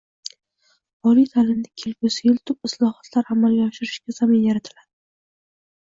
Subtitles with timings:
[1.11, 4.89] Oliy ta’limda kelgusi yil tub islohotlar amalga oshirishga zamin yaratiladi